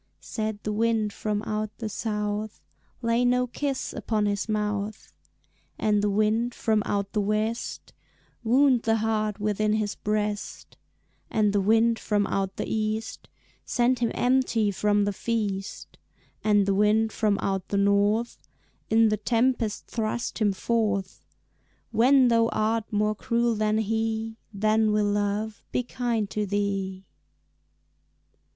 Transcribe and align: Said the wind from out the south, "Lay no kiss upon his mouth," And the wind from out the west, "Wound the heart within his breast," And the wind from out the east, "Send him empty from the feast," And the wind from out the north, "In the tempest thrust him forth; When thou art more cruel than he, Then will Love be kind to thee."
Said 0.19 0.57
the 0.63 0.73
wind 0.73 1.13
from 1.13 1.43
out 1.43 1.77
the 1.77 1.87
south, 1.87 2.59
"Lay 3.03 3.23
no 3.23 3.45
kiss 3.45 3.93
upon 3.93 4.25
his 4.25 4.49
mouth," 4.49 5.13
And 5.77 6.01
the 6.01 6.09
wind 6.09 6.55
from 6.55 6.81
out 6.87 7.11
the 7.13 7.21
west, 7.21 7.93
"Wound 8.43 8.81
the 8.81 8.95
heart 8.95 9.39
within 9.39 9.73
his 9.73 9.93
breast," 9.93 10.75
And 11.29 11.53
the 11.53 11.61
wind 11.61 11.99
from 11.99 12.25
out 12.25 12.55
the 12.55 12.65
east, 12.67 13.29
"Send 13.63 13.99
him 13.99 14.09
empty 14.15 14.71
from 14.71 15.05
the 15.05 15.13
feast," 15.13 15.99
And 16.43 16.65
the 16.65 16.73
wind 16.73 17.11
from 17.11 17.37
out 17.37 17.67
the 17.67 17.77
north, 17.77 18.39
"In 18.89 19.09
the 19.09 19.17
tempest 19.17 19.85
thrust 19.85 20.39
him 20.39 20.51
forth; 20.51 21.23
When 21.91 22.27
thou 22.29 22.47
art 22.47 22.91
more 22.91 23.13
cruel 23.13 23.53
than 23.53 23.77
he, 23.77 24.37
Then 24.51 24.91
will 24.91 25.05
Love 25.11 25.63
be 25.71 25.83
kind 25.83 26.27
to 26.31 26.47
thee." 26.47 27.05